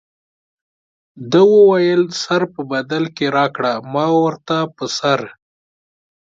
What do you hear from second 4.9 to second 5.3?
سر.